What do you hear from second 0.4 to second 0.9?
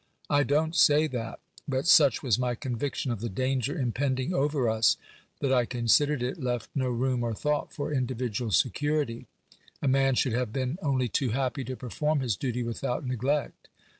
don't